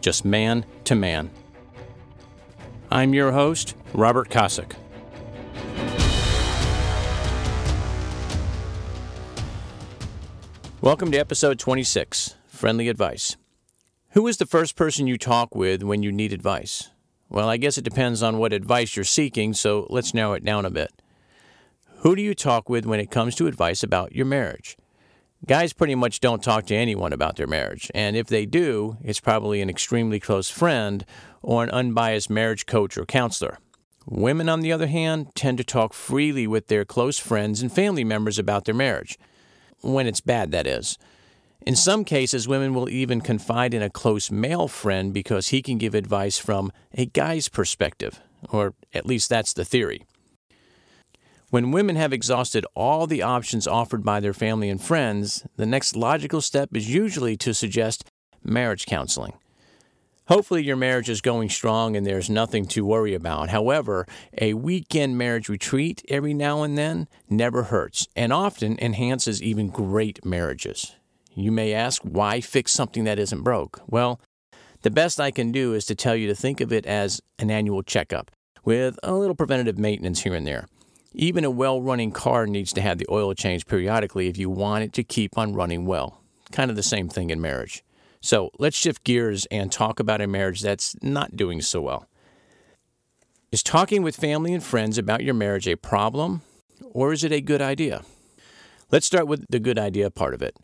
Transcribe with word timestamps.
just 0.00 0.24
man 0.24 0.64
to 0.84 0.94
man. 0.94 1.30
I'm 2.90 3.12
your 3.14 3.32
host, 3.32 3.74
Robert 3.92 4.30
Kosick. 4.30 4.72
Welcome 10.80 11.10
to 11.10 11.18
episode 11.18 11.58
26 11.58 12.36
Friendly 12.46 12.88
Advice. 12.88 13.36
Who 14.12 14.26
is 14.26 14.38
the 14.38 14.46
first 14.46 14.74
person 14.74 15.06
you 15.06 15.18
talk 15.18 15.54
with 15.54 15.82
when 15.82 16.02
you 16.02 16.10
need 16.10 16.32
advice? 16.32 16.90
Well, 17.28 17.48
I 17.48 17.58
guess 17.58 17.76
it 17.76 17.84
depends 17.84 18.22
on 18.22 18.38
what 18.38 18.52
advice 18.52 18.96
you're 18.96 19.04
seeking, 19.04 19.52
so 19.52 19.86
let's 19.90 20.14
narrow 20.14 20.32
it 20.32 20.44
down 20.44 20.64
a 20.64 20.70
bit. 20.70 21.02
Who 21.98 22.16
do 22.16 22.22
you 22.22 22.34
talk 22.34 22.70
with 22.70 22.86
when 22.86 23.00
it 23.00 23.10
comes 23.10 23.34
to 23.34 23.46
advice 23.48 23.82
about 23.82 24.14
your 24.14 24.24
marriage? 24.24 24.78
Guys 25.46 25.72
pretty 25.72 25.94
much 25.94 26.20
don't 26.20 26.42
talk 26.42 26.66
to 26.66 26.74
anyone 26.74 27.12
about 27.12 27.36
their 27.36 27.46
marriage, 27.46 27.90
and 27.94 28.16
if 28.16 28.26
they 28.26 28.44
do, 28.44 28.96
it's 29.02 29.20
probably 29.20 29.62
an 29.62 29.70
extremely 29.70 30.18
close 30.18 30.50
friend 30.50 31.06
or 31.42 31.62
an 31.62 31.70
unbiased 31.70 32.28
marriage 32.28 32.66
coach 32.66 32.98
or 32.98 33.06
counselor. 33.06 33.58
Women, 34.04 34.48
on 34.48 34.60
the 34.60 34.72
other 34.72 34.88
hand, 34.88 35.34
tend 35.34 35.58
to 35.58 35.64
talk 35.64 35.94
freely 35.94 36.46
with 36.46 36.66
their 36.66 36.84
close 36.84 37.18
friends 37.18 37.62
and 37.62 37.72
family 37.72 38.04
members 38.04 38.38
about 38.38 38.64
their 38.64 38.74
marriage. 38.74 39.16
When 39.80 40.08
it's 40.08 40.20
bad, 40.20 40.50
that 40.50 40.66
is. 40.66 40.98
In 41.64 41.76
some 41.76 42.04
cases, 42.04 42.48
women 42.48 42.74
will 42.74 42.88
even 42.88 43.20
confide 43.20 43.74
in 43.74 43.82
a 43.82 43.90
close 43.90 44.30
male 44.30 44.66
friend 44.66 45.14
because 45.14 45.48
he 45.48 45.62
can 45.62 45.78
give 45.78 45.94
advice 45.94 46.38
from 46.38 46.72
a 46.94 47.06
guy's 47.06 47.48
perspective, 47.48 48.20
or 48.50 48.74
at 48.92 49.06
least 49.06 49.28
that's 49.28 49.52
the 49.52 49.64
theory. 49.64 50.04
When 51.50 51.70
women 51.70 51.96
have 51.96 52.12
exhausted 52.12 52.66
all 52.74 53.06
the 53.06 53.22
options 53.22 53.66
offered 53.66 54.04
by 54.04 54.20
their 54.20 54.34
family 54.34 54.68
and 54.68 54.82
friends, 54.82 55.46
the 55.56 55.64
next 55.64 55.96
logical 55.96 56.42
step 56.42 56.76
is 56.76 56.92
usually 56.92 57.38
to 57.38 57.54
suggest 57.54 58.04
marriage 58.44 58.84
counseling. 58.84 59.32
Hopefully, 60.26 60.62
your 60.62 60.76
marriage 60.76 61.08
is 61.08 61.22
going 61.22 61.48
strong 61.48 61.96
and 61.96 62.06
there's 62.06 62.28
nothing 62.28 62.66
to 62.66 62.84
worry 62.84 63.14
about. 63.14 63.48
However, 63.48 64.06
a 64.36 64.52
weekend 64.52 65.16
marriage 65.16 65.48
retreat 65.48 66.02
every 66.10 66.34
now 66.34 66.62
and 66.62 66.76
then 66.76 67.08
never 67.30 67.62
hurts 67.62 68.06
and 68.14 68.30
often 68.30 68.78
enhances 68.78 69.42
even 69.42 69.70
great 69.70 70.22
marriages. 70.26 70.96
You 71.34 71.50
may 71.50 71.72
ask, 71.72 72.02
why 72.02 72.42
fix 72.42 72.72
something 72.72 73.04
that 73.04 73.18
isn't 73.18 73.42
broke? 73.42 73.80
Well, 73.86 74.20
the 74.82 74.90
best 74.90 75.18
I 75.18 75.30
can 75.30 75.50
do 75.50 75.72
is 75.72 75.86
to 75.86 75.94
tell 75.94 76.14
you 76.14 76.26
to 76.26 76.34
think 76.34 76.60
of 76.60 76.74
it 76.74 76.84
as 76.84 77.22
an 77.38 77.50
annual 77.50 77.82
checkup 77.82 78.30
with 78.66 78.98
a 79.02 79.14
little 79.14 79.34
preventative 79.34 79.78
maintenance 79.78 80.24
here 80.24 80.34
and 80.34 80.46
there. 80.46 80.68
Even 81.14 81.44
a 81.44 81.50
well 81.50 81.80
running 81.80 82.10
car 82.10 82.46
needs 82.46 82.72
to 82.74 82.80
have 82.80 82.98
the 82.98 83.06
oil 83.10 83.34
changed 83.34 83.66
periodically 83.66 84.28
if 84.28 84.36
you 84.36 84.50
want 84.50 84.84
it 84.84 84.92
to 84.94 85.04
keep 85.04 85.38
on 85.38 85.54
running 85.54 85.86
well. 85.86 86.20
Kind 86.52 86.70
of 86.70 86.76
the 86.76 86.82
same 86.82 87.08
thing 87.08 87.30
in 87.30 87.40
marriage. 87.40 87.82
So 88.20 88.50
let's 88.58 88.76
shift 88.76 89.04
gears 89.04 89.46
and 89.46 89.70
talk 89.70 90.00
about 90.00 90.20
a 90.20 90.26
marriage 90.26 90.60
that's 90.60 90.96
not 91.02 91.36
doing 91.36 91.62
so 91.62 91.80
well. 91.80 92.06
Is 93.50 93.62
talking 93.62 94.02
with 94.02 94.16
family 94.16 94.52
and 94.52 94.62
friends 94.62 94.98
about 94.98 95.24
your 95.24 95.34
marriage 95.34 95.66
a 95.66 95.76
problem 95.76 96.42
or 96.90 97.12
is 97.12 97.24
it 97.24 97.32
a 97.32 97.40
good 97.40 97.62
idea? 97.62 98.02
Let's 98.90 99.06
start 99.06 99.26
with 99.26 99.46
the 99.48 99.58
good 99.58 99.78
idea 99.78 100.10
part 100.10 100.34
of 100.34 100.42
it. 100.42 100.56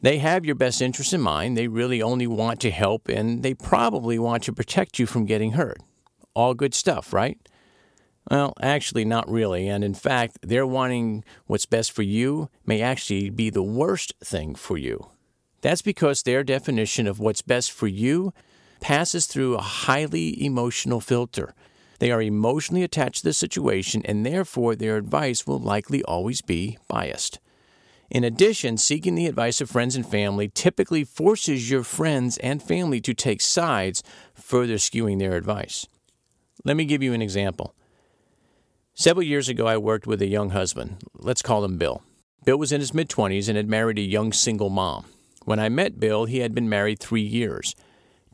They 0.00 0.18
have 0.18 0.44
your 0.44 0.54
best 0.54 0.80
interest 0.80 1.12
in 1.12 1.20
mind, 1.20 1.56
they 1.56 1.66
really 1.66 2.00
only 2.00 2.26
want 2.26 2.60
to 2.60 2.70
help, 2.70 3.08
and 3.08 3.42
they 3.42 3.54
probably 3.54 4.18
want 4.18 4.44
to 4.44 4.52
protect 4.52 4.98
you 4.98 5.06
from 5.06 5.26
getting 5.26 5.52
hurt. 5.52 5.78
All 6.34 6.54
good 6.54 6.72
stuff, 6.72 7.12
right? 7.12 7.36
Well, 8.30 8.52
actually, 8.60 9.04
not 9.04 9.30
really. 9.30 9.68
And 9.68 9.82
in 9.82 9.94
fact, 9.94 10.38
their 10.42 10.66
wanting 10.66 11.24
what's 11.46 11.66
best 11.66 11.92
for 11.92 12.02
you 12.02 12.50
may 12.66 12.82
actually 12.82 13.30
be 13.30 13.48
the 13.48 13.62
worst 13.62 14.12
thing 14.22 14.54
for 14.54 14.76
you. 14.76 15.10
That's 15.62 15.82
because 15.82 16.22
their 16.22 16.44
definition 16.44 17.06
of 17.06 17.20
what's 17.20 17.42
best 17.42 17.72
for 17.72 17.86
you 17.86 18.32
passes 18.80 19.26
through 19.26 19.56
a 19.56 19.62
highly 19.62 20.44
emotional 20.44 21.00
filter. 21.00 21.54
They 21.98 22.12
are 22.12 22.22
emotionally 22.22 22.84
attached 22.84 23.18
to 23.18 23.24
the 23.24 23.32
situation, 23.32 24.02
and 24.04 24.24
therefore 24.24 24.76
their 24.76 24.96
advice 24.96 25.46
will 25.46 25.58
likely 25.58 26.02
always 26.04 26.42
be 26.42 26.78
biased. 26.86 27.40
In 28.10 28.24
addition, 28.24 28.76
seeking 28.76 29.16
the 29.16 29.26
advice 29.26 29.60
of 29.60 29.68
friends 29.68 29.96
and 29.96 30.06
family 30.06 30.48
typically 30.48 31.02
forces 31.02 31.70
your 31.70 31.82
friends 31.82 32.38
and 32.38 32.62
family 32.62 33.00
to 33.00 33.14
take 33.14 33.40
sides, 33.40 34.02
further 34.34 34.76
skewing 34.76 35.18
their 35.18 35.34
advice. 35.34 35.86
Let 36.64 36.76
me 36.76 36.84
give 36.84 37.02
you 37.02 37.12
an 37.12 37.22
example. 37.22 37.74
Several 39.00 39.22
years 39.22 39.48
ago, 39.48 39.68
I 39.68 39.76
worked 39.76 40.08
with 40.08 40.20
a 40.22 40.26
young 40.26 40.50
husband. 40.50 41.04
Let's 41.14 41.40
call 41.40 41.64
him 41.64 41.78
Bill. 41.78 42.02
Bill 42.44 42.56
was 42.56 42.72
in 42.72 42.80
his 42.80 42.92
mid 42.92 43.08
20s 43.08 43.46
and 43.46 43.56
had 43.56 43.68
married 43.68 43.96
a 43.96 44.02
young 44.02 44.32
single 44.32 44.70
mom. 44.70 45.04
When 45.44 45.60
I 45.60 45.68
met 45.68 46.00
Bill, 46.00 46.24
he 46.24 46.40
had 46.40 46.52
been 46.52 46.68
married 46.68 46.98
three 46.98 47.22
years. 47.22 47.76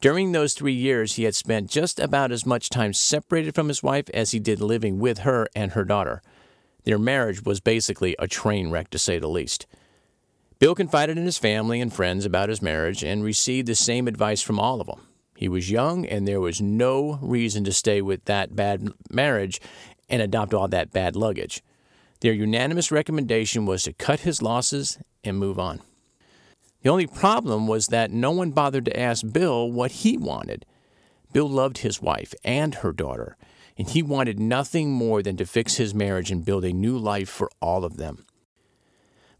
During 0.00 0.32
those 0.32 0.54
three 0.54 0.72
years, 0.72 1.16
he 1.16 1.24
had 1.24 1.34
spent 1.34 1.68
just 1.68 2.00
about 2.00 2.32
as 2.32 2.46
much 2.46 2.70
time 2.70 2.94
separated 2.94 3.54
from 3.54 3.68
his 3.68 3.82
wife 3.82 4.08
as 4.14 4.30
he 4.30 4.38
did 4.38 4.62
living 4.62 4.98
with 4.98 5.18
her 5.18 5.48
and 5.54 5.72
her 5.72 5.84
daughter. 5.84 6.22
Their 6.84 6.98
marriage 6.98 7.44
was 7.44 7.60
basically 7.60 8.16
a 8.18 8.26
train 8.26 8.70
wreck, 8.70 8.88
to 8.88 8.98
say 8.98 9.18
the 9.18 9.28
least. 9.28 9.66
Bill 10.60 10.74
confided 10.74 11.18
in 11.18 11.26
his 11.26 11.36
family 11.36 11.78
and 11.78 11.92
friends 11.92 12.24
about 12.24 12.48
his 12.48 12.62
marriage 12.62 13.04
and 13.04 13.22
received 13.22 13.68
the 13.68 13.74
same 13.74 14.08
advice 14.08 14.40
from 14.40 14.58
all 14.58 14.80
of 14.80 14.86
them. 14.86 15.02
He 15.36 15.48
was 15.48 15.70
young, 15.70 16.06
and 16.06 16.26
there 16.26 16.40
was 16.40 16.62
no 16.62 17.18
reason 17.20 17.64
to 17.64 17.72
stay 17.72 18.00
with 18.00 18.24
that 18.24 18.56
bad 18.56 18.88
marriage 19.10 19.60
and 20.08 20.20
adopt 20.22 20.54
all 20.54 20.68
that 20.68 20.92
bad 20.92 21.16
luggage. 21.16 21.62
Their 22.20 22.32
unanimous 22.32 22.90
recommendation 22.90 23.66
was 23.66 23.82
to 23.84 23.92
cut 23.92 24.20
his 24.20 24.40
losses 24.40 24.98
and 25.22 25.38
move 25.38 25.58
on. 25.58 25.82
The 26.82 26.90
only 26.90 27.06
problem 27.06 27.66
was 27.66 27.86
that 27.86 28.10
no 28.10 28.30
one 28.30 28.50
bothered 28.50 28.84
to 28.84 28.98
ask 28.98 29.24
Bill 29.32 29.70
what 29.70 29.90
he 29.90 30.16
wanted. 30.16 30.66
Bill 31.32 31.48
loved 31.48 31.78
his 31.78 32.02
wife 32.02 32.34
and 32.44 32.76
her 32.76 32.92
daughter, 32.92 33.36
and 33.76 33.88
he 33.88 34.02
wanted 34.02 34.38
nothing 34.38 34.92
more 34.92 35.22
than 35.22 35.36
to 35.38 35.46
fix 35.46 35.76
his 35.76 35.94
marriage 35.94 36.30
and 36.30 36.44
build 36.44 36.64
a 36.64 36.72
new 36.72 36.96
life 36.98 37.28
for 37.28 37.50
all 37.60 37.84
of 37.84 37.96
them. 37.96 38.26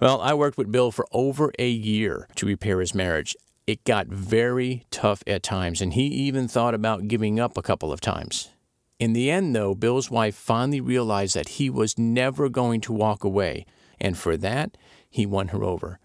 Well, 0.00 0.20
I 0.20 0.34
worked 0.34 0.58
with 0.58 0.72
Bill 0.72 0.90
for 0.90 1.06
over 1.12 1.52
a 1.58 1.68
year 1.68 2.28
to 2.36 2.46
repair 2.46 2.80
his 2.80 2.94
marriage. 2.94 3.36
It 3.66 3.84
got 3.84 4.08
very 4.08 4.84
tough 4.90 5.22
at 5.26 5.42
times, 5.42 5.80
and 5.80 5.92
he 5.92 6.06
even 6.06 6.48
thought 6.48 6.74
about 6.74 7.08
giving 7.08 7.38
up 7.38 7.56
a 7.56 7.62
couple 7.62 7.92
of 7.92 8.00
times. 8.00 8.50
In 8.98 9.12
the 9.12 9.30
end, 9.30 9.54
though, 9.54 9.74
Bill's 9.74 10.10
wife 10.10 10.34
finally 10.34 10.80
realized 10.80 11.34
that 11.34 11.50
he 11.50 11.68
was 11.68 11.98
never 11.98 12.48
going 12.48 12.80
to 12.82 12.92
walk 12.92 13.24
away, 13.24 13.66
and 14.00 14.16
for 14.16 14.36
that, 14.36 14.76
he 15.10 15.26
won 15.26 15.48
her 15.48 15.64
over. 15.64 15.98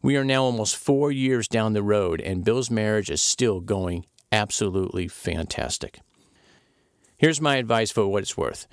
We 0.00 0.16
are 0.16 0.24
now 0.24 0.44
almost 0.44 0.76
four 0.76 1.10
years 1.10 1.48
down 1.48 1.72
the 1.72 1.82
road, 1.82 2.20
and 2.20 2.44
Bill's 2.44 2.70
marriage 2.70 3.10
is 3.10 3.20
still 3.20 3.60
going 3.60 4.06
absolutely 4.30 5.08
fantastic. 5.08 6.00
Here's 7.16 7.40
my 7.40 7.56
advice 7.56 7.90
for 7.90 8.06
what 8.06 8.22
it's 8.22 8.36
worth. 8.36 8.68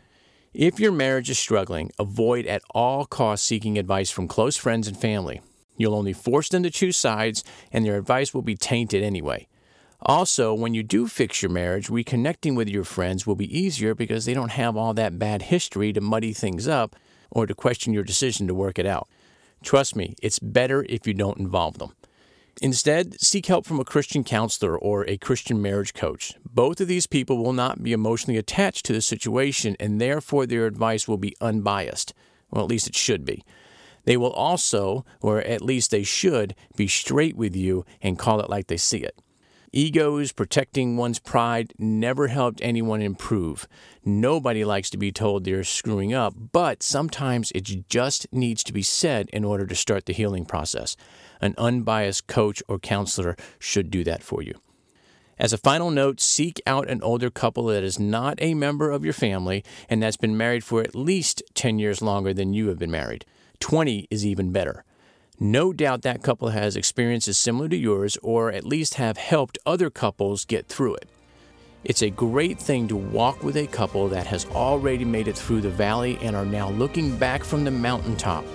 If 0.53 0.79
your 0.79 0.91
marriage 0.91 1.29
is 1.31 1.39
struggling, 1.39 1.91
avoid 1.97 2.45
at 2.45 2.61
all 2.71 3.05
costs 3.05 3.45
seeking 3.45 3.77
advice 3.77 4.11
from 4.11 4.27
close 4.27 4.55
friends 4.55 4.87
and 4.87 4.95
family. 4.95 5.41
You'll 5.77 5.95
only 5.95 6.13
force 6.13 6.49
them 6.49 6.63
to 6.63 6.69
choose 6.69 6.95
sides, 6.95 7.43
and 7.71 7.83
their 7.83 7.97
advice 7.97 8.33
will 8.33 8.43
be 8.43 8.55
tainted 8.55 9.03
anyway. 9.03 9.47
Also, 10.01 10.53
when 10.53 10.73
you 10.73 10.83
do 10.83 11.07
fix 11.07 11.41
your 11.41 11.51
marriage, 11.51 11.88
reconnecting 11.88 12.55
with 12.55 12.69
your 12.69 12.84
friends 12.84 13.25
will 13.25 13.35
be 13.35 13.58
easier 13.58 13.96
because 13.96 14.25
they 14.25 14.34
don't 14.34 14.52
have 14.52 14.75
all 14.75 14.93
that 14.93 15.17
bad 15.17 15.43
history 15.43 15.93
to 15.93 16.02
muddy 16.02 16.34
things 16.34 16.67
up 16.67 16.96
or 17.31 17.46
to 17.46 17.55
question 17.55 17.93
your 17.93 18.03
decision 18.03 18.47
to 18.47 18.53
work 18.53 18.78
it 18.78 18.85
out. 18.85 19.08
Trust 19.64 19.96
me, 19.96 20.16
it's 20.22 20.40
better 20.40 20.85
if 20.90 21.08
you 21.08 21.14
don't 21.14 21.40
involve 21.40 21.79
them. 21.79 21.93
Instead, 22.61 23.19
seek 23.19 23.47
help 23.47 23.66
from 23.66 23.79
a 23.79 23.85
Christian 23.85 24.23
counselor 24.23 24.78
or 24.78 25.05
a 25.08 25.17
Christian 25.17 25.61
marriage 25.61 25.93
coach. 25.93 26.34
Both 26.46 26.79
of 26.79 26.87
these 26.87 27.08
people 27.08 27.43
will 27.43 27.52
not 27.52 27.84
be 27.84 27.91
emotionally 27.91 28.37
attached 28.37 28.85
to 28.85 28.93
the 28.93 29.02
situation, 29.02 29.75
and 29.79 29.99
therefore 29.99 30.46
their 30.46 30.66
advice 30.66 31.08
will 31.08 31.17
be 31.17 31.35
unbiased. 31.41 32.14
Well, 32.49 32.64
at 32.64 32.69
least 32.69 32.87
it 32.87 32.96
should 32.96 33.25
be. 33.25 33.43
They 34.05 34.16
will 34.16 34.31
also, 34.31 35.03
or 35.19 35.40
at 35.41 35.61
least 35.61 35.91
they 35.91 36.03
should, 36.03 36.55
be 36.78 36.87
straight 36.87 37.35
with 37.35 37.55
you 37.55 37.85
and 38.02 38.19
call 38.19 38.40
it 38.40 38.49
like 38.49 38.67
they 38.67 38.78
see 38.78 38.99
it. 38.99 39.19
Egos, 39.77 40.31
protecting 40.31 40.95
one's 40.95 41.19
pride, 41.19 41.73
never 41.77 42.29
helped 42.29 42.61
anyone 42.63 43.01
improve. 43.01 43.67
Nobody 44.05 44.63
likes 44.63 44.89
to 44.91 44.97
be 44.97 45.11
told 45.11 45.43
they're 45.43 45.66
screwing 45.66 46.13
up, 46.13 46.33
but 46.53 46.81
sometimes 46.81 47.51
it 47.53 47.89
just 47.89 48.25
needs 48.31 48.63
to 48.63 48.72
be 48.72 48.81
said 48.81 49.29
in 49.33 49.43
order 49.43 49.67
to 49.67 49.75
start 49.75 50.05
the 50.05 50.13
healing 50.13 50.45
process. 50.45 50.95
An 51.41 51.55
unbiased 51.57 52.25
coach 52.25 52.63
or 52.69 52.79
counselor 52.79 53.35
should 53.59 53.91
do 53.91 54.05
that 54.05 54.23
for 54.23 54.41
you. 54.41 54.53
As 55.37 55.51
a 55.51 55.57
final 55.57 55.91
note, 55.91 56.21
seek 56.21 56.61
out 56.66 56.89
an 56.89 57.03
older 57.03 57.29
couple 57.29 57.66
that 57.66 57.83
is 57.83 57.99
not 57.99 58.37
a 58.41 58.53
member 58.53 58.91
of 58.91 59.03
your 59.03 59.11
family 59.11 59.61
and 59.89 60.01
that's 60.01 60.16
been 60.16 60.37
married 60.37 60.63
for 60.63 60.79
at 60.79 60.95
least 60.95 61.43
10 61.53 61.79
years 61.79 62.01
longer 62.01 62.33
than 62.33 62.53
you 62.53 62.69
have 62.69 62.79
been 62.79 62.91
married. 62.91 63.25
20 63.59 64.07
is 64.09 64.25
even 64.25 64.53
better. 64.53 64.85
No 65.40 65.73
doubt 65.73 66.03
that 66.03 66.23
couple 66.23 66.49
has 66.49 66.78
experiences 66.78 67.37
similar 67.37 67.67
to 67.67 67.76
yours 67.76 68.17
or 68.23 68.53
at 68.53 68.66
least 68.66 68.93
have 68.93 69.17
helped 69.17 69.58
other 69.66 69.90
couples 69.90 70.46
get 70.46 70.67
through 70.67 70.96
it. 70.96 71.09
It's 71.84 72.02
a 72.02 72.09
great 72.09 72.58
thing 72.58 72.87
to 72.87 72.96
walk 72.96 73.43
with 73.43 73.58
a 73.58 73.67
couple 73.67 74.08
that 74.08 74.28
has 74.28 74.46
already 74.46 75.03
made 75.03 75.28
it 75.28 75.37
through 75.37 75.59
the 75.59 75.70
valley 75.70 76.17
and 76.22 76.37
are 76.37 76.46
now 76.46 76.70
looking 76.70 77.17
back 77.17 77.43
from 77.43 77.66
the 77.66 77.72
mountaintop. 77.72 78.46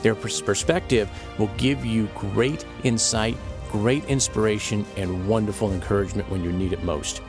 Their 0.00 0.14
perspective 0.14 1.10
will 1.38 1.50
give 1.58 1.84
you 1.84 2.08
great 2.16 2.64
insight, 2.84 3.36
great 3.70 4.04
inspiration, 4.06 4.86
and 4.96 5.28
wonderful 5.28 5.72
encouragement 5.72 6.30
when 6.30 6.42
you 6.42 6.52
need 6.52 6.72
it 6.72 6.82
most. 6.82 7.20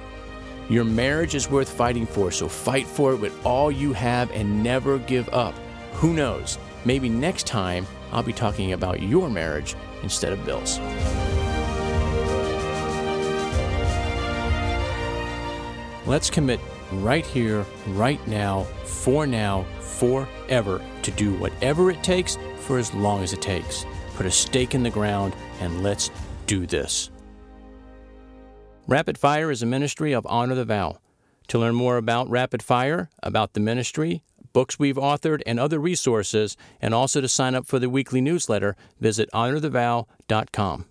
Your 0.69 0.85
marriage 0.85 1.35
is 1.35 1.49
worth 1.51 1.69
fighting 1.69 2.05
for, 2.05 2.31
so 2.31 2.47
fight 2.47 2.87
for 2.87 3.11
it 3.11 3.19
with 3.19 3.45
all 3.45 3.69
you 3.69 3.91
have 3.91 4.31
and 4.31 4.63
never 4.63 4.99
give 4.99 5.27
up. 5.33 5.53
Who 5.95 6.13
knows? 6.13 6.57
Maybe 6.85 7.09
next 7.09 7.45
time 7.45 7.85
I'll 8.11 8.23
be 8.23 8.33
talking 8.33 8.73
about 8.73 9.01
your 9.01 9.29
marriage 9.29 9.75
instead 10.03 10.33
of 10.33 10.45
Bill's. 10.45 10.79
Let's 16.05 16.29
commit 16.29 16.59
right 16.91 17.25
here, 17.25 17.65
right 17.87 18.25
now, 18.27 18.63
for 18.83 19.25
now, 19.25 19.65
forever 19.79 20.81
to 21.03 21.11
do 21.11 21.33
whatever 21.35 21.91
it 21.91 22.03
takes 22.03 22.37
for 22.57 22.77
as 22.77 22.93
long 22.93 23.23
as 23.23 23.33
it 23.33 23.41
takes. 23.41 23.85
Put 24.15 24.25
a 24.25 24.31
stake 24.31 24.75
in 24.75 24.83
the 24.83 24.89
ground 24.89 25.35
and 25.59 25.83
let's 25.83 26.11
do 26.47 26.65
this. 26.65 27.11
Rapid 28.87 29.17
Fire 29.17 29.51
is 29.51 29.61
a 29.61 29.65
ministry 29.65 30.11
of 30.11 30.25
Honor 30.27 30.55
the 30.55 30.65
Vow. 30.65 30.97
To 31.47 31.59
learn 31.59 31.75
more 31.75 31.97
about 31.97 32.29
Rapid 32.29 32.63
Fire, 32.63 33.09
about 33.21 33.53
the 33.53 33.59
ministry, 33.59 34.23
books 34.53 34.79
we've 34.79 34.95
authored, 34.95 35.41
and 35.45 35.59
other 35.59 35.79
resources, 35.79 36.57
and 36.81 36.93
also 36.93 37.21
to 37.21 37.27
sign 37.27 37.55
up 37.55 37.65
for 37.65 37.79
the 37.79 37.89
weekly 37.89 38.21
newsletter, 38.21 38.75
visit 38.99 39.29
honorthevow.com. 39.33 40.85